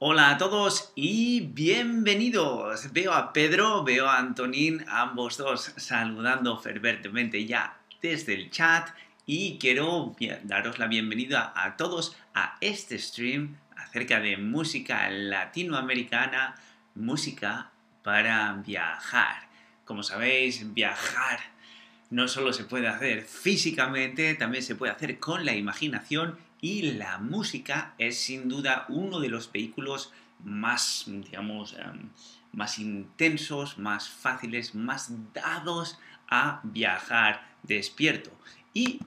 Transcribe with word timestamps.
Hola 0.00 0.30
a 0.30 0.38
todos 0.38 0.92
y 0.94 1.40
bienvenidos. 1.40 2.92
Veo 2.92 3.12
a 3.12 3.32
Pedro, 3.32 3.82
veo 3.82 4.06
a 4.06 4.18
Antonín, 4.18 4.84
ambos 4.86 5.38
dos 5.38 5.72
saludando 5.76 6.56
ferventemente 6.56 7.46
ya 7.46 7.80
desde 8.00 8.34
el 8.34 8.48
chat 8.52 8.90
y 9.26 9.58
quiero 9.58 10.14
daros 10.44 10.78
la 10.78 10.86
bienvenida 10.86 11.52
a 11.56 11.76
todos 11.76 12.16
a 12.32 12.58
este 12.60 12.96
stream 12.96 13.56
acerca 13.76 14.20
de 14.20 14.36
música 14.36 15.10
latinoamericana, 15.10 16.54
música 16.94 17.72
para 18.04 18.52
viajar. 18.64 19.48
Como 19.84 20.04
sabéis, 20.04 20.74
viajar 20.74 21.40
no 22.10 22.28
solo 22.28 22.52
se 22.52 22.62
puede 22.62 22.86
hacer 22.86 23.22
físicamente, 23.22 24.36
también 24.36 24.62
se 24.62 24.76
puede 24.76 24.92
hacer 24.92 25.18
con 25.18 25.44
la 25.44 25.56
imaginación 25.56 26.38
y 26.60 26.92
la 26.92 27.18
música 27.18 27.94
es 27.98 28.18
sin 28.18 28.48
duda 28.48 28.86
uno 28.88 29.20
de 29.20 29.28
los 29.28 29.50
vehículos 29.52 30.12
más, 30.44 31.04
digamos, 31.06 31.74
em, 31.74 32.10
más 32.52 32.78
intensos, 32.78 33.78
más 33.78 34.08
fáciles, 34.08 34.74
más 34.74 35.10
dados 35.32 35.98
a 36.28 36.60
viajar 36.64 37.56
despierto. 37.62 38.30
Y 38.74 39.00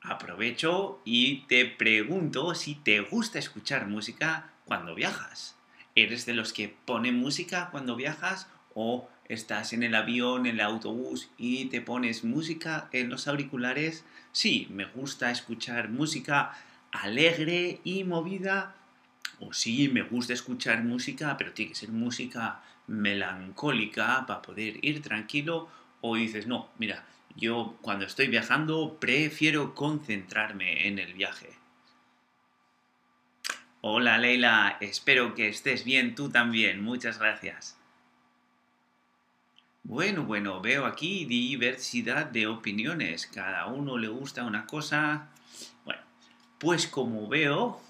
aprovecho 0.00 1.00
y 1.04 1.42
te 1.46 1.64
pregunto 1.66 2.54
si 2.54 2.74
te 2.74 3.00
gusta 3.00 3.38
escuchar 3.38 3.86
música 3.86 4.52
cuando 4.64 4.94
viajas. 4.94 5.56
¿Eres 5.94 6.26
de 6.26 6.34
los 6.34 6.52
que 6.52 6.68
pone 6.68 7.12
música 7.12 7.68
cuando 7.70 7.96
viajas 7.96 8.48
o 8.74 9.08
estás 9.26 9.72
en 9.72 9.82
el 9.82 9.94
avión, 9.94 10.46
en 10.46 10.56
el 10.56 10.60
autobús 10.60 11.30
y 11.38 11.66
te 11.66 11.80
pones 11.80 12.24
música 12.24 12.88
en 12.92 13.08
los 13.08 13.28
auriculares? 13.28 14.04
Sí, 14.32 14.66
me 14.70 14.84
gusta 14.84 15.30
escuchar 15.30 15.88
música 15.88 16.52
alegre 16.94 17.80
y 17.84 18.04
movida, 18.04 18.74
o 19.40 19.52
sí, 19.52 19.88
me 19.88 20.02
gusta 20.02 20.32
escuchar 20.32 20.84
música, 20.84 21.36
pero 21.36 21.52
tiene 21.52 21.72
que 21.72 21.78
ser 21.78 21.90
música 21.90 22.62
melancólica 22.86 24.24
para 24.26 24.42
poder 24.42 24.82
ir 24.84 25.02
tranquilo, 25.02 25.68
o 26.00 26.16
dices, 26.16 26.46
no, 26.46 26.70
mira, 26.78 27.04
yo 27.36 27.76
cuando 27.82 28.04
estoy 28.04 28.28
viajando 28.28 28.98
prefiero 29.00 29.74
concentrarme 29.74 30.86
en 30.86 30.98
el 30.98 31.14
viaje. 31.14 31.50
Hola 33.80 34.16
Leila, 34.16 34.78
espero 34.80 35.34
que 35.34 35.48
estés 35.48 35.84
bien 35.84 36.14
tú 36.14 36.30
también, 36.30 36.82
muchas 36.82 37.18
gracias. 37.18 37.76
Bueno, 39.82 40.22
bueno, 40.22 40.60
veo 40.62 40.86
aquí 40.86 41.26
diversidad 41.26 42.26
de 42.26 42.46
opiniones, 42.46 43.26
cada 43.26 43.66
uno 43.66 43.98
le 43.98 44.08
gusta 44.08 44.44
una 44.44 44.64
cosa, 44.64 45.28
pues 46.58 46.86
como 46.86 47.28
veo, 47.28 47.80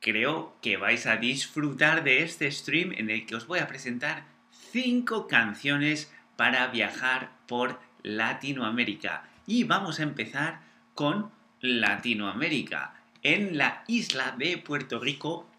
creo 0.00 0.54
que 0.62 0.76
vais 0.76 1.06
a 1.06 1.16
disfrutar 1.16 2.04
de 2.04 2.22
este 2.22 2.50
stream 2.50 2.92
en 2.92 3.10
el 3.10 3.26
que 3.26 3.36
os 3.36 3.46
voy 3.46 3.58
a 3.58 3.68
presentar 3.68 4.24
5 4.72 5.26
canciones 5.26 6.12
para 6.36 6.68
viajar 6.68 7.30
por 7.46 7.80
Latinoamérica. 8.02 9.28
Y 9.46 9.64
vamos 9.64 10.00
a 10.00 10.04
empezar 10.04 10.60
con 10.94 11.30
Latinoamérica, 11.60 12.94
en 13.22 13.58
la 13.58 13.84
isla 13.86 14.34
de 14.38 14.56
Puerto 14.56 14.98
Rico, 14.98 15.50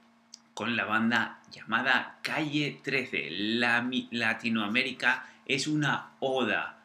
con 0.54 0.76
la 0.76 0.86
banda 0.86 1.42
llamada 1.52 2.18
Calle 2.24 2.80
13. 2.84 3.28
La 3.32 3.88
Latinoamérica 4.10 5.28
es 5.46 5.68
una 5.68 6.12
oda 6.20 6.81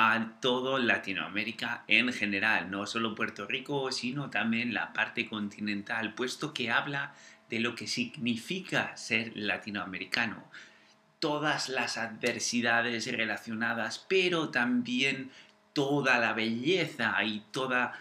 a 0.00 0.40
todo 0.40 0.78
Latinoamérica 0.78 1.84
en 1.86 2.12
general, 2.12 2.70
no 2.70 2.86
solo 2.86 3.14
Puerto 3.14 3.46
Rico, 3.46 3.92
sino 3.92 4.30
también 4.30 4.72
la 4.72 4.94
parte 4.94 5.28
continental, 5.28 6.14
puesto 6.14 6.54
que 6.54 6.70
habla 6.70 7.14
de 7.50 7.60
lo 7.60 7.74
que 7.74 7.86
significa 7.86 8.96
ser 8.96 9.32
latinoamericano, 9.34 10.44
todas 11.18 11.68
las 11.68 11.98
adversidades 11.98 13.06
relacionadas, 13.12 14.04
pero 14.08 14.48
también 14.48 15.30
toda 15.74 16.18
la 16.18 16.32
belleza 16.32 17.22
y 17.22 17.42
toda, 17.50 17.92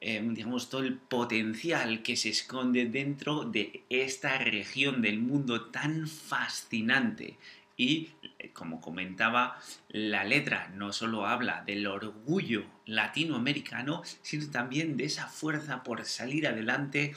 eh, 0.00 0.22
digamos, 0.22 0.68
todo 0.68 0.82
el 0.82 0.98
potencial 0.98 2.02
que 2.02 2.16
se 2.16 2.28
esconde 2.28 2.84
dentro 2.84 3.44
de 3.44 3.84
esta 3.88 4.36
región 4.38 5.00
del 5.00 5.20
mundo 5.20 5.66
tan 5.66 6.06
fascinante 6.06 7.38
y, 7.76 8.10
eh, 8.38 8.50
como 8.52 8.80
comentaba, 8.80 9.58
la 9.88 10.24
letra 10.24 10.70
no 10.74 10.92
solo 10.92 11.26
habla 11.26 11.62
del 11.64 11.86
orgullo 11.86 12.64
latinoamericano, 12.86 14.02
sino 14.22 14.50
también 14.50 14.96
de 14.96 15.04
esa 15.04 15.28
fuerza 15.28 15.82
por 15.82 16.04
salir 16.04 16.46
adelante 16.46 17.14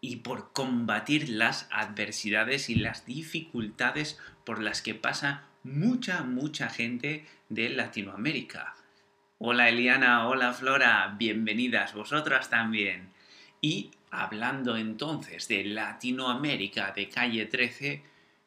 y 0.00 0.16
por 0.16 0.52
combatir 0.52 1.28
las 1.28 1.68
adversidades 1.70 2.70
y 2.70 2.76
las 2.76 3.04
dificultades 3.04 4.18
por 4.44 4.62
las 4.62 4.80
que 4.80 4.94
pasa 4.94 5.44
mucha, 5.62 6.22
mucha 6.22 6.68
gente 6.68 7.26
de 7.48 7.68
Latinoamérica. 7.68 8.74
Hola 9.38 9.68
Eliana, 9.68 10.26
hola 10.26 10.52
Flora, 10.52 11.14
bienvenidas 11.18 11.94
vosotras 11.94 12.48
también. 12.48 13.08
Y 13.60 13.90
hablando 14.10 14.76
entonces 14.76 15.48
de 15.48 15.64
Latinoamérica 15.64 16.92
de 16.92 17.08
calle 17.08 17.46
13, 17.46 18.02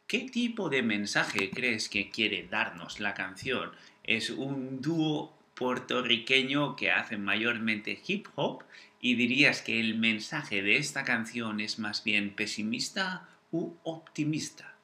¿Qué 0.07 0.29
tipo 0.29 0.69
de 0.69 0.83
mensaje 0.83 1.49
crees 1.49 1.89
que 1.89 2.09
quiere 2.09 2.47
darnos 2.47 2.99
la 2.99 3.13
canción? 3.13 3.71
¿Es 4.03 4.29
un 4.29 4.81
dúo 4.81 5.35
puertorriqueño 5.55 6.75
que 6.75 6.91
hace 6.91 7.17
mayormente 7.17 7.99
hip 8.05 8.27
hop? 8.35 8.63
¿Y 8.99 9.15
dirías 9.15 9.61
que 9.61 9.79
el 9.79 9.97
mensaje 9.97 10.61
de 10.61 10.77
esta 10.77 11.03
canción 11.03 11.59
es 11.59 11.79
más 11.79 12.03
bien 12.03 12.35
pesimista 12.35 13.27
u 13.51 13.73
optimista? 13.83 14.75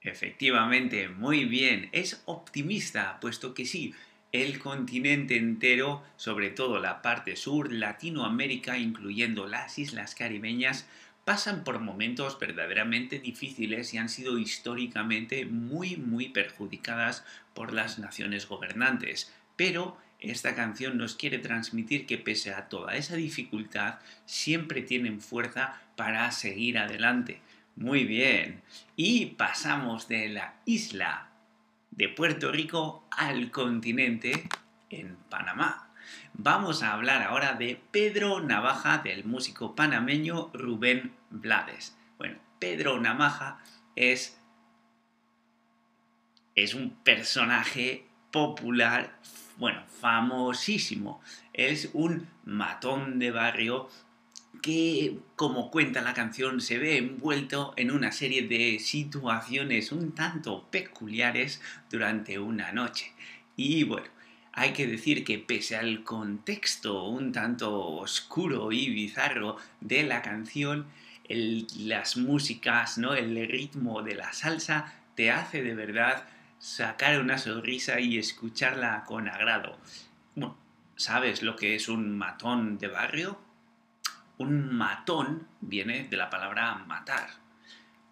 Efectivamente, 0.00 1.08
muy 1.08 1.44
bien, 1.44 1.88
es 1.92 2.22
optimista, 2.26 3.18
puesto 3.20 3.52
que 3.52 3.66
sí, 3.66 3.94
el 4.30 4.58
continente 4.58 5.36
entero, 5.36 6.02
sobre 6.16 6.50
todo 6.50 6.78
la 6.78 7.02
parte 7.02 7.34
sur, 7.34 7.72
Latinoamérica, 7.72 8.78
incluyendo 8.78 9.46
las 9.46 9.78
islas 9.78 10.14
caribeñas, 10.14 10.86
pasan 11.28 11.62
por 11.62 11.78
momentos 11.78 12.38
verdaderamente 12.38 13.18
difíciles 13.18 13.92
y 13.92 13.98
han 13.98 14.08
sido 14.08 14.38
históricamente 14.38 15.44
muy 15.44 15.98
muy 15.98 16.30
perjudicadas 16.30 17.22
por 17.52 17.74
las 17.74 17.98
naciones 17.98 18.48
gobernantes. 18.48 19.30
Pero 19.54 19.98
esta 20.20 20.54
canción 20.54 20.96
nos 20.96 21.16
quiere 21.16 21.36
transmitir 21.36 22.06
que 22.06 22.16
pese 22.16 22.54
a 22.54 22.70
toda 22.70 22.96
esa 22.96 23.16
dificultad, 23.16 23.98
siempre 24.24 24.80
tienen 24.80 25.20
fuerza 25.20 25.78
para 25.96 26.30
seguir 26.32 26.78
adelante. 26.78 27.42
Muy 27.76 28.04
bien. 28.04 28.62
Y 28.96 29.26
pasamos 29.26 30.08
de 30.08 30.30
la 30.30 30.54
isla 30.64 31.28
de 31.90 32.08
Puerto 32.08 32.50
Rico 32.50 33.06
al 33.10 33.50
continente 33.50 34.48
en 34.88 35.16
Panamá. 35.28 35.92
Vamos 36.32 36.82
a 36.82 36.94
hablar 36.94 37.22
ahora 37.22 37.52
de 37.52 37.78
Pedro 37.90 38.40
Navaja, 38.40 38.96
del 38.98 39.24
músico 39.24 39.74
panameño 39.74 40.48
Rubén 40.54 41.17
Blades. 41.30 41.96
Bueno, 42.18 42.38
Pedro 42.58 43.00
Navaja 43.00 43.58
es, 43.96 44.38
es 46.54 46.74
un 46.74 46.90
personaje 46.90 48.06
popular, 48.30 49.18
bueno, 49.56 49.82
famosísimo. 50.00 51.20
Es 51.52 51.90
un 51.92 52.28
matón 52.44 53.18
de 53.18 53.30
barrio 53.30 53.88
que, 54.62 55.18
como 55.36 55.70
cuenta 55.70 56.00
la 56.02 56.14
canción, 56.14 56.60
se 56.60 56.78
ve 56.78 56.98
envuelto 56.98 57.74
en 57.76 57.90
una 57.90 58.12
serie 58.12 58.42
de 58.46 58.78
situaciones 58.78 59.92
un 59.92 60.12
tanto 60.12 60.68
peculiares 60.70 61.60
durante 61.90 62.38
una 62.38 62.72
noche. 62.72 63.12
Y 63.56 63.84
bueno, 63.84 64.08
hay 64.52 64.72
que 64.72 64.86
decir 64.86 65.24
que 65.24 65.38
pese 65.38 65.76
al 65.76 66.02
contexto 66.02 67.04
un 67.04 67.32
tanto 67.32 67.78
oscuro 67.78 68.72
y 68.72 68.90
bizarro 68.90 69.56
de 69.80 70.02
la 70.02 70.22
canción, 70.22 70.86
las 71.28 72.16
músicas, 72.16 72.98
¿no? 72.98 73.14
el 73.14 73.46
ritmo 73.48 74.02
de 74.02 74.14
la 74.14 74.32
salsa 74.32 74.92
te 75.14 75.30
hace 75.30 75.62
de 75.62 75.74
verdad 75.74 76.24
sacar 76.58 77.20
una 77.20 77.38
sonrisa 77.38 78.00
y 78.00 78.18
escucharla 78.18 79.04
con 79.04 79.28
agrado. 79.28 79.78
¿Sabes 80.96 81.42
lo 81.42 81.54
que 81.54 81.76
es 81.76 81.88
un 81.88 82.18
matón 82.18 82.76
de 82.76 82.88
barrio? 82.88 83.40
Un 84.38 84.74
matón 84.74 85.46
viene 85.60 86.08
de 86.08 86.16
la 86.16 86.28
palabra 86.28 86.74
matar. 86.74 87.30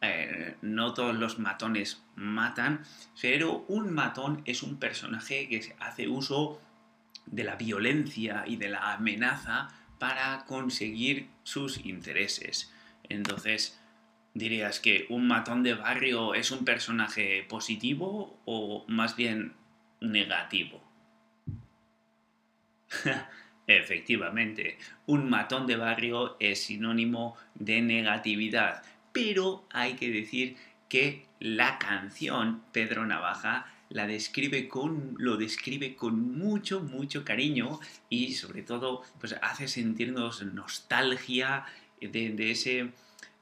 Eh, 0.01 0.57
no 0.63 0.95
todos 0.95 1.17
los 1.17 1.41
matones 1.41 2.01
matan, 2.15 2.85
pero 3.21 3.65
un 3.67 3.93
matón 3.93 4.43
es 4.45 4.63
un 4.63 4.79
personaje 4.79 5.49
que 5.49 5.75
hace 5.81 6.07
uso 6.07 6.61
de 7.27 7.43
la 7.43 7.57
violencia 7.57 8.45
y 8.47 8.55
de 8.55 8.69
la 8.69 8.93
amenaza 8.93 9.69
para 9.99 10.45
conseguir 10.45 11.29
sus 11.43 11.85
intereses. 11.85 12.73
Entonces, 13.09 13.79
dirías 14.35 14.81
que 14.81 15.07
un 15.09 15.27
matón 15.27 15.63
de 15.63 15.75
barrio 15.75 16.35
es 16.35 16.51
un 16.51 16.65
personaje 16.65 17.45
positivo 17.49 18.39
o 18.45 18.85
más 18.89 19.17
bien 19.17 19.55
negativo. 20.01 20.83
Efectivamente, 23.67 24.79
un 25.07 25.29
matón 25.29 25.67
de 25.67 25.77
barrio 25.77 26.37
es 26.39 26.63
sinónimo 26.63 27.37
de 27.55 27.81
negatividad, 27.81 28.83
pero 29.13 29.67
hay 29.73 29.95
que 29.95 30.11
decir 30.11 30.57
que 30.89 31.27
la 31.41 31.79
canción 31.79 32.63
Pedro 32.73 33.07
Navaja 33.07 33.67
la 33.89 34.07
describe 34.07 34.69
con, 34.69 35.15
lo 35.19 35.37
describe 35.37 35.97
con 35.97 36.39
mucho, 36.39 36.81
mucho 36.81 37.25
cariño 37.25 37.81
y 38.09 38.35
sobre 38.35 38.63
todo 38.63 39.03
pues 39.21 39.35
hace 39.43 39.69
sentirnos 39.69 40.43
nostalgia 40.45 41.65
de, 42.01 42.51
ese 42.51 42.91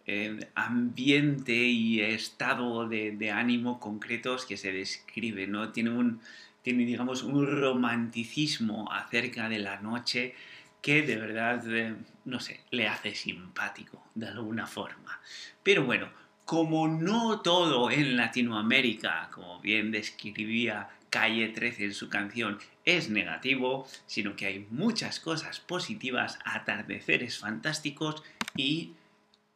eh, 0.06 0.38
ambiente 0.54 1.54
y 1.54 2.00
estado 2.00 2.88
de, 2.88 3.30
ánimo 3.30 3.80
concretos 3.80 4.46
que 4.46 4.56
se 4.56 4.72
describe, 4.72 5.46
¿no? 5.46 5.70
Tiene 5.72 5.90
un, 5.90 6.20
tiene, 6.62 6.84
digamos, 6.84 7.22
un 7.22 7.46
romanticismo 7.46 8.90
acerca 8.92 9.48
de 9.48 9.58
la 9.58 9.80
noche 9.80 10.34
que 10.82 11.02
de 11.02 11.16
verdad, 11.16 11.64
eh, 11.74 11.94
no 12.26 12.40
sé, 12.40 12.60
le 12.70 12.88
hace 12.88 13.14
simpático 13.14 14.04
de 14.14 14.28
alguna 14.28 14.66
forma. 14.66 15.18
Pero 15.62 15.84
bueno, 15.84 16.08
como 16.44 16.88
no 16.88 17.40
todo 17.40 17.90
en 17.90 18.16
Latinoamérica, 18.16 19.30
como 19.32 19.60
bien 19.60 19.90
describía 19.90 20.90
Calle 21.14 21.46
13 21.46 21.84
en 21.84 21.94
su 21.94 22.08
canción, 22.08 22.58
es 22.84 23.08
negativo, 23.08 23.86
sino 24.04 24.34
que 24.34 24.46
hay 24.46 24.66
muchas 24.70 25.20
cosas 25.20 25.60
positivas, 25.60 26.40
atardeceres 26.44 27.38
fantásticos 27.38 28.24
y 28.56 28.94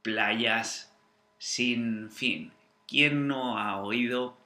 playas 0.03 0.93
sin 1.39 2.13
fin. 2.13 2.53
¿Quién 2.87 3.27
no 3.27 3.59
ha 3.59 3.83
oído 3.83 4.39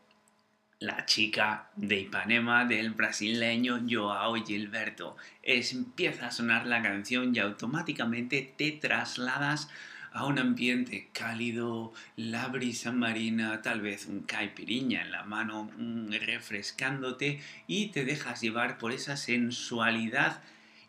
la 0.79 1.05
chica 1.05 1.69
de 1.76 2.00
Ipanema 2.00 2.64
del 2.64 2.93
brasileño 2.93 3.82
Joao 3.87 4.43
Gilberto? 4.43 5.19
empieza 5.43 6.29
a 6.29 6.31
sonar 6.31 6.67
la 6.67 6.81
canción 6.81 7.37
y 7.37 7.41
automáticamente 7.41 8.55
te 8.56 8.73
trasladas 8.73 9.69
a 10.12 10.26
un 10.26 10.38
ambiente 10.38 11.09
cálido, 11.12 11.93
la 12.17 12.49
brisa 12.49 12.93
marina, 12.93 13.62
tal 13.62 13.81
vez 13.81 14.06
un 14.06 14.20
caipiriña 14.20 15.03
en 15.03 15.12
la 15.12 15.25
mano 15.25 15.70
refrescándote 16.09 17.41
y 17.67 17.88
te 17.88 18.05
dejas 18.05 18.41
llevar 18.41 18.79
por 18.79 18.93
esa 18.93 19.17
sensualidad 19.17 20.43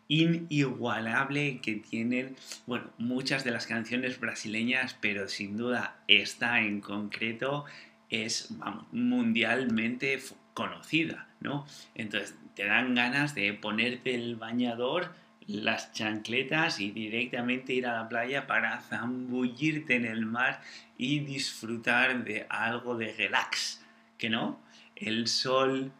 inigualable 0.08 1.60
que 1.62 1.76
tienen, 1.76 2.36
bueno, 2.66 2.90
muchas 2.98 3.44
de 3.44 3.50
las 3.50 3.66
canciones 3.66 4.20
brasileñas, 4.20 4.96
pero 5.00 5.28
sin 5.28 5.56
duda 5.56 5.96
esta 6.08 6.60
en 6.60 6.80
concreto 6.80 7.64
es 8.10 8.52
mundialmente 8.92 10.20
conocida, 10.52 11.28
¿no? 11.40 11.66
Entonces 11.94 12.34
te 12.54 12.66
dan 12.66 12.94
ganas 12.94 13.34
de 13.34 13.52
ponerte 13.54 14.14
el 14.14 14.36
bañador 14.36 15.12
las 15.46 15.92
chancletas 15.92 16.80
y 16.80 16.90
directamente 16.90 17.74
ir 17.74 17.86
a 17.86 17.94
la 17.94 18.08
playa 18.08 18.46
para 18.46 18.80
zambullirte 18.80 19.96
en 19.96 20.06
el 20.06 20.24
mar 20.26 20.62
y 20.96 21.20
disfrutar 21.20 22.24
de 22.24 22.46
algo 22.48 22.96
de 22.96 23.12
relax, 23.12 23.84
que 24.18 24.30
no, 24.30 24.60
el 24.96 25.28
sol, 25.28 25.92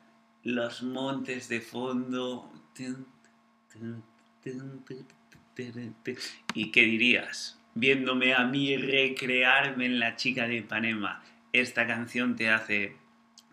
los 0.43 0.83
montes 0.83 1.49
de 1.49 1.61
fondo. 1.61 2.51
¿Y 6.55 6.71
qué 6.71 6.83
dirías? 6.83 7.59
Viéndome 7.75 8.35
a 8.35 8.45
mí 8.45 8.77
recrearme 8.77 9.87
en 9.87 9.99
la 9.99 10.17
chica 10.17 10.47
de 10.47 10.57
Ipanema, 10.57 11.23
esta 11.53 11.87
canción 11.87 12.37
te 12.37 12.51
hace 12.51 12.97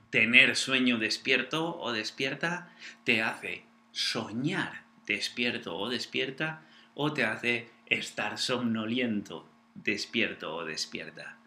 tener 0.10 0.56
sueño 0.56 0.98
despierto 0.98 1.80
o 1.80 1.92
despierta, 1.92 2.70
te 3.04 3.22
hace 3.22 3.64
soñar 3.92 4.81
despierto 5.06 5.78
o 5.78 5.90
despierta, 5.90 6.64
o 6.94 7.14
te 7.14 7.24
hace 7.24 7.70
estar 7.86 8.38
somnoliento, 8.38 9.50
despierto 9.76 10.56
o 10.56 10.66
despierta. 10.66 11.38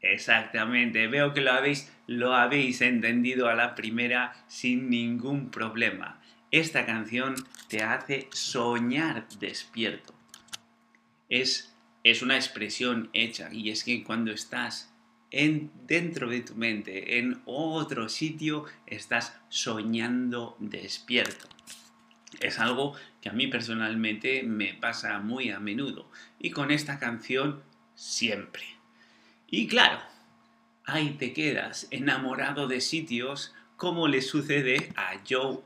Exactamente, 0.00 1.06
veo 1.08 1.32
que 1.32 1.40
lo 1.40 1.52
habéis, 1.52 1.90
lo 2.06 2.34
habéis 2.34 2.82
entendido 2.82 3.48
a 3.48 3.54
la 3.54 3.74
primera 3.74 4.34
sin 4.48 4.90
ningún 4.90 5.50
problema. 5.50 6.20
Esta 6.50 6.84
canción 6.84 7.34
te 7.68 7.82
hace 7.82 8.28
soñar 8.30 9.26
despierto. 9.40 10.14
Es, 11.30 11.74
es 12.04 12.20
una 12.20 12.36
expresión 12.36 13.08
hecha 13.14 13.48
y 13.50 13.70
es 13.70 13.82
que 13.82 14.04
cuando 14.04 14.30
estás 14.30 14.93
en, 15.34 15.72
dentro 15.86 16.28
de 16.28 16.40
tu 16.40 16.54
mente, 16.54 17.18
en 17.18 17.42
otro 17.44 18.08
sitio, 18.08 18.66
estás 18.86 19.36
soñando 19.48 20.56
despierto. 20.60 21.48
Es 22.40 22.60
algo 22.60 22.94
que 23.20 23.30
a 23.30 23.32
mí 23.32 23.48
personalmente 23.48 24.44
me 24.44 24.74
pasa 24.74 25.18
muy 25.18 25.50
a 25.50 25.58
menudo 25.58 26.08
y 26.38 26.50
con 26.50 26.70
esta 26.70 27.00
canción 27.00 27.62
siempre. 27.96 28.64
Y 29.48 29.66
claro, 29.66 29.98
ahí 30.84 31.16
te 31.18 31.32
quedas 31.32 31.88
enamorado 31.90 32.68
de 32.68 32.80
sitios 32.80 33.52
como 33.76 34.06
le 34.06 34.22
sucede 34.22 34.92
a 34.94 35.14
Joe 35.28 35.58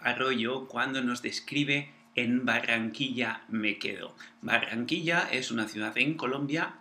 Arroyo 0.00 0.66
cuando 0.66 1.02
nos 1.02 1.22
describe 1.22 1.92
en 2.16 2.44
Barranquilla 2.44 3.44
me 3.48 3.78
quedo. 3.78 4.16
Barranquilla 4.42 5.28
es 5.30 5.52
una 5.52 5.68
ciudad 5.68 5.96
en 5.98 6.14
Colombia 6.14 6.80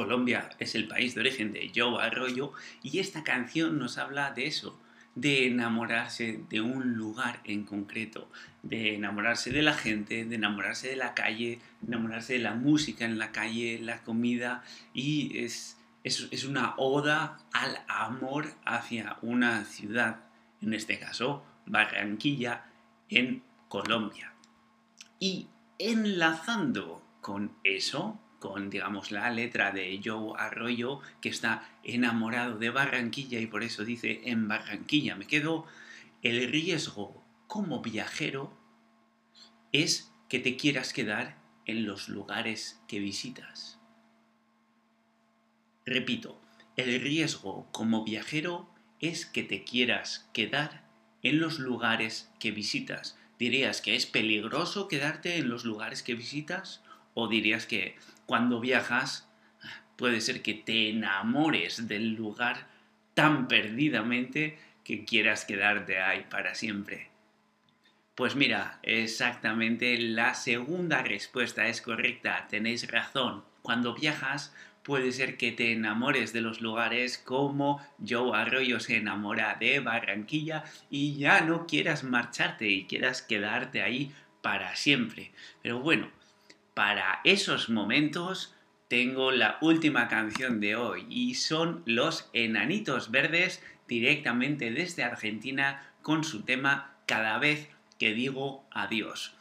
Colombia 0.00 0.48
es 0.58 0.74
el 0.74 0.88
país 0.88 1.14
de 1.14 1.20
origen 1.20 1.52
de 1.52 1.70
Joe 1.76 2.02
Arroyo 2.02 2.54
y 2.82 3.00
esta 3.00 3.22
canción 3.22 3.78
nos 3.78 3.98
habla 3.98 4.30
de 4.30 4.46
eso, 4.46 4.80
de 5.14 5.46
enamorarse 5.46 6.40
de 6.48 6.62
un 6.62 6.94
lugar 6.94 7.40
en 7.44 7.64
concreto, 7.64 8.30
de 8.62 8.94
enamorarse 8.94 9.50
de 9.50 9.60
la 9.60 9.74
gente, 9.74 10.24
de 10.24 10.36
enamorarse 10.36 10.88
de 10.88 10.96
la 10.96 11.12
calle, 11.12 11.60
de 11.82 11.86
enamorarse 11.86 12.32
de 12.32 12.38
la 12.38 12.54
música 12.54 13.04
en 13.04 13.18
la 13.18 13.30
calle, 13.30 13.78
la 13.78 14.02
comida 14.02 14.64
y 14.94 15.36
es, 15.44 15.76
es, 16.02 16.44
una 16.44 16.72
oda 16.78 17.36
al 17.52 17.80
amor 17.86 18.54
hacia 18.64 19.18
una 19.20 19.66
ciudad, 19.66 20.20
en 20.62 20.72
este 20.72 20.98
caso 20.98 21.44
Barranquilla, 21.66 22.64
en 23.10 23.42
Colombia. 23.68 24.32
Y 25.18 25.48
enlazando 25.78 27.02
con 27.20 27.52
eso, 27.64 28.18
con, 28.40 28.70
digamos, 28.70 29.12
la 29.12 29.30
letra 29.30 29.70
de 29.70 30.00
Joe 30.02 30.32
Arroyo, 30.36 31.00
que 31.20 31.28
está 31.28 31.68
enamorado 31.84 32.58
de 32.58 32.70
Barranquilla 32.70 33.38
y 33.38 33.46
por 33.46 33.62
eso 33.62 33.84
dice 33.84 34.22
en 34.24 34.48
Barranquilla 34.48 35.14
me 35.14 35.26
quedo, 35.26 35.66
el 36.22 36.50
riesgo 36.50 37.22
como 37.46 37.82
viajero 37.82 38.52
es 39.72 40.12
que 40.28 40.40
te 40.40 40.56
quieras 40.56 40.92
quedar 40.92 41.38
en 41.66 41.86
los 41.86 42.08
lugares 42.08 42.80
que 42.88 42.98
visitas. 42.98 43.78
Repito, 45.86 46.40
el 46.76 47.00
riesgo 47.00 47.68
como 47.72 48.04
viajero 48.04 48.68
es 49.00 49.26
que 49.26 49.42
te 49.42 49.64
quieras 49.64 50.28
quedar 50.32 50.88
en 51.22 51.40
los 51.40 51.58
lugares 51.58 52.30
que 52.38 52.50
visitas. 52.50 53.18
¿Dirías 53.38 53.80
que 53.80 53.96
es 53.96 54.06
peligroso 54.06 54.88
quedarte 54.88 55.36
en 55.36 55.48
los 55.48 55.64
lugares 55.64 56.02
que 56.02 56.14
visitas? 56.14 56.82
¿O 57.14 57.28
dirías 57.28 57.66
que 57.66 57.96
cuando 58.26 58.60
viajas, 58.60 59.28
puede 59.96 60.20
ser 60.20 60.42
que 60.42 60.54
te 60.54 60.88
enamores 60.90 61.88
del 61.88 62.14
lugar 62.14 62.68
tan 63.14 63.48
perdidamente 63.48 64.58
que 64.84 65.04
quieras 65.04 65.44
quedarte 65.44 66.00
ahí 66.00 66.26
para 66.30 66.54
siempre. 66.54 67.10
Pues 68.14 68.34
mira, 68.34 68.78
exactamente 68.82 69.98
la 69.98 70.34
segunda 70.34 71.02
respuesta 71.02 71.68
es 71.68 71.80
correcta, 71.80 72.46
tenéis 72.48 72.90
razón. 72.90 73.44
Cuando 73.62 73.94
viajas, 73.94 74.54
puede 74.82 75.12
ser 75.12 75.36
que 75.36 75.52
te 75.52 75.72
enamores 75.72 76.32
de 76.32 76.40
los 76.40 76.60
lugares 76.60 77.18
como 77.18 77.80
Joe 78.06 78.36
Arroyo 78.36 78.80
se 78.80 78.96
enamora 78.96 79.56
de 79.60 79.80
Barranquilla 79.80 80.64
y 80.90 81.16
ya 81.16 81.42
no 81.42 81.66
quieras 81.66 82.04
marcharte 82.04 82.68
y 82.68 82.86
quieras 82.86 83.22
quedarte 83.22 83.82
ahí 83.82 84.12
para 84.42 84.76
siempre. 84.76 85.32
Pero 85.62 85.80
bueno, 85.80 86.10
para 86.74 87.20
esos 87.24 87.68
momentos 87.68 88.54
tengo 88.88 89.30
la 89.30 89.58
última 89.60 90.08
canción 90.08 90.60
de 90.60 90.74
hoy 90.74 91.06
y 91.08 91.34
son 91.34 91.82
Los 91.86 92.28
Enanitos 92.32 93.10
Verdes 93.10 93.62
directamente 93.86 94.70
desde 94.70 95.04
Argentina 95.04 95.92
con 96.02 96.24
su 96.24 96.42
tema 96.42 96.96
Cada 97.06 97.38
vez 97.38 97.68
que 97.98 98.14
digo 98.14 98.64
adiós. 98.70 99.34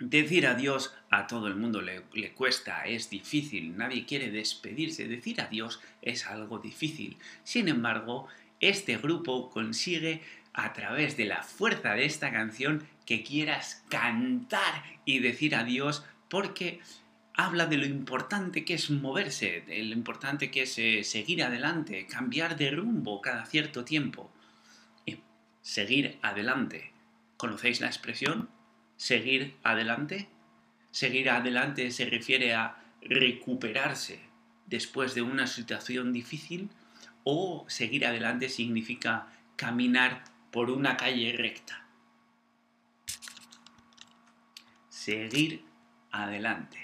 Decir 0.00 0.46
adiós 0.46 0.94
a 1.10 1.26
todo 1.26 1.46
el 1.46 1.56
mundo 1.56 1.82
le, 1.82 2.32
cuesta, 2.32 2.86
es 2.86 3.10
difícil, 3.10 3.76
nadie 3.76 4.06
quiere 4.06 4.30
despedirse, 4.30 5.06
decir 5.06 5.40
adiós 5.40 5.80
es 6.00 6.26
algo 6.26 6.58
difícil. 6.58 7.18
Sin 7.44 7.68
embargo, 7.68 8.26
este 8.60 8.96
grupo 8.96 9.50
consigue 9.50 10.22
a 10.52 10.72
través 10.72 11.16
de 11.16 11.26
la 11.26 11.42
fuerza 11.42 11.94
de 11.94 12.06
esta 12.06 12.32
canción 12.32 12.88
que 13.04 13.22
quieras 13.22 13.84
cantar 13.88 14.82
y 15.04 15.18
decir 15.18 15.54
adiós 15.54 16.04
porque 16.30 16.80
habla 17.34 17.66
de 17.66 17.76
lo 17.76 17.84
importante 17.84 18.64
que 18.64 18.74
es 18.74 18.88
moverse, 18.90 19.62
de 19.66 19.82
lo 19.82 19.92
importante 19.92 20.50
que 20.50 20.62
es 20.62 20.78
eh, 20.78 21.04
seguir 21.04 21.42
adelante, 21.42 22.06
cambiar 22.06 22.56
de 22.56 22.70
rumbo 22.70 23.20
cada 23.20 23.44
cierto 23.44 23.84
tiempo. 23.84 24.30
seguir 25.60 26.18
adelante. 26.22 26.92
¿Conocéis 27.36 27.80
la 27.80 27.88
expresión? 27.88 28.48
Seguir 28.96 29.56
adelante. 29.62 30.28
Seguir 30.90 31.28
adelante 31.30 31.90
se 31.90 32.06
refiere 32.06 32.54
a 32.54 32.82
recuperarse 33.02 34.20
después 34.66 35.14
de 35.14 35.22
una 35.22 35.46
situación 35.46 36.12
difícil 36.12 36.70
o 37.24 37.64
seguir 37.68 38.06
adelante 38.06 38.48
significa 38.48 39.26
caminar 39.56 40.24
por 40.50 40.70
una 40.70 40.96
calle 40.96 41.32
recta. 41.36 41.86
Seguir 44.88 45.69
adelante. 46.10 46.78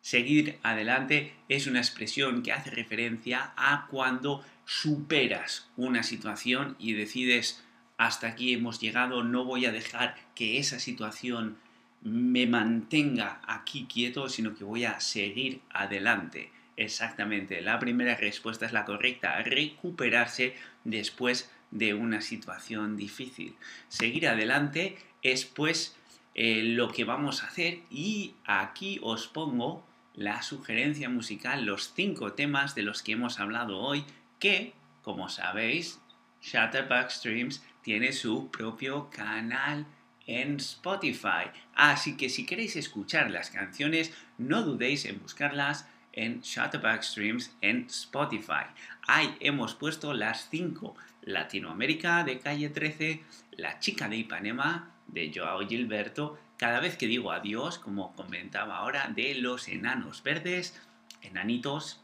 Seguir 0.00 0.58
adelante 0.62 1.34
es 1.48 1.66
una 1.66 1.80
expresión 1.80 2.42
que 2.42 2.52
hace 2.52 2.70
referencia 2.70 3.52
a 3.56 3.86
cuando 3.90 4.44
superas 4.64 5.70
una 5.76 6.02
situación 6.02 6.76
y 6.78 6.94
decides 6.94 7.64
hasta 7.98 8.28
aquí 8.28 8.54
hemos 8.54 8.80
llegado, 8.80 9.24
no 9.24 9.44
voy 9.44 9.66
a 9.66 9.72
dejar 9.72 10.14
que 10.34 10.58
esa 10.58 10.78
situación 10.78 11.58
me 12.00 12.46
mantenga 12.46 13.40
aquí 13.46 13.86
quieto, 13.92 14.28
sino 14.28 14.54
que 14.54 14.64
voy 14.64 14.84
a 14.84 15.00
seguir 15.00 15.60
adelante. 15.70 16.52
Exactamente, 16.76 17.60
la 17.60 17.80
primera 17.80 18.14
respuesta 18.14 18.64
es 18.64 18.72
la 18.72 18.84
correcta, 18.84 19.42
recuperarse 19.42 20.54
después 20.84 21.50
de 21.72 21.94
una 21.94 22.20
situación 22.20 22.96
difícil. 22.96 23.56
Seguir 23.88 24.28
adelante 24.28 24.96
es 25.22 25.44
pues 25.44 25.97
eh, 26.40 26.62
lo 26.62 26.92
que 26.92 27.02
vamos 27.02 27.42
a 27.42 27.48
hacer 27.48 27.80
y 27.90 28.36
aquí 28.44 29.00
os 29.02 29.26
pongo 29.26 29.84
la 30.14 30.40
sugerencia 30.42 31.08
musical, 31.08 31.66
los 31.66 31.92
cinco 31.94 32.34
temas 32.34 32.76
de 32.76 32.84
los 32.84 33.02
que 33.02 33.10
hemos 33.10 33.40
hablado 33.40 33.80
hoy, 33.80 34.04
que, 34.38 34.72
como 35.02 35.28
sabéis, 35.30 35.98
Shutterback 36.40 37.10
Streams 37.10 37.64
tiene 37.82 38.12
su 38.12 38.52
propio 38.52 39.10
canal 39.10 39.84
en 40.28 40.58
Spotify. 40.58 41.50
Así 41.74 42.16
que 42.16 42.28
si 42.28 42.46
queréis 42.46 42.76
escuchar 42.76 43.32
las 43.32 43.50
canciones, 43.50 44.12
no 44.38 44.62
dudéis 44.62 45.06
en 45.06 45.18
buscarlas 45.20 45.88
en 46.12 46.42
Shutterback 46.42 47.02
Streams 47.02 47.50
en 47.62 47.86
Spotify. 47.86 48.66
Ahí 49.08 49.36
hemos 49.40 49.74
puesto 49.74 50.14
las 50.14 50.48
5. 50.50 50.94
Latinoamérica 51.22 52.22
de 52.22 52.38
Calle 52.38 52.68
13, 52.68 53.24
La 53.56 53.80
chica 53.80 54.08
de 54.08 54.18
Ipanema 54.18 54.94
de 55.08 55.32
Joao 55.34 55.66
Gilberto, 55.66 56.38
cada 56.56 56.80
vez 56.80 56.96
que 56.96 57.06
digo 57.06 57.32
adiós, 57.32 57.78
como 57.78 58.14
comentaba 58.14 58.78
ahora, 58.78 59.10
de 59.14 59.34
Los 59.34 59.68
Enanos 59.68 60.22
Verdes, 60.22 60.80
Enanitos, 61.22 62.02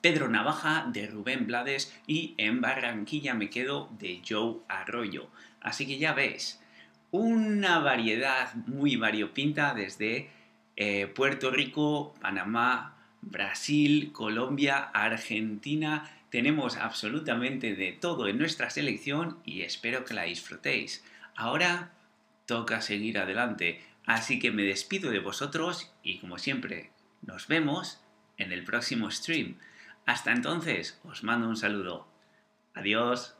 Pedro 0.00 0.28
Navaja 0.28 0.86
de 0.92 1.06
Rubén 1.06 1.46
Blades 1.46 1.96
y 2.08 2.34
en 2.36 2.60
Barranquilla 2.60 3.34
me 3.34 3.50
quedo 3.50 3.88
de 3.98 4.20
Joe 4.28 4.56
Arroyo. 4.68 5.28
Así 5.60 5.86
que 5.86 5.98
ya 5.98 6.12
veis, 6.12 6.60
una 7.12 7.78
variedad 7.78 8.52
muy 8.66 8.96
variopinta 8.96 9.74
desde 9.74 10.28
eh, 10.76 11.06
Puerto 11.06 11.52
Rico, 11.52 12.14
Panamá, 12.20 12.96
Brasil, 13.20 14.10
Colombia, 14.12 14.78
Argentina. 14.78 16.10
Tenemos 16.30 16.76
absolutamente 16.76 17.76
de 17.76 17.92
todo 17.92 18.26
en 18.26 18.38
nuestra 18.38 18.70
selección 18.70 19.38
y 19.44 19.62
espero 19.62 20.04
que 20.04 20.14
la 20.14 20.24
disfrutéis. 20.24 21.04
Ahora 21.34 21.92
toca 22.46 22.80
seguir 22.80 23.18
adelante, 23.18 23.84
así 24.06 24.38
que 24.38 24.50
me 24.50 24.62
despido 24.62 25.10
de 25.10 25.20
vosotros 25.20 25.92
y 26.02 26.18
como 26.18 26.38
siempre, 26.38 26.90
nos 27.22 27.48
vemos 27.48 28.00
en 28.36 28.52
el 28.52 28.64
próximo 28.64 29.10
stream. 29.10 29.58
Hasta 30.06 30.32
entonces, 30.32 31.00
os 31.04 31.22
mando 31.22 31.48
un 31.48 31.56
saludo. 31.56 32.08
Adiós. 32.74 33.36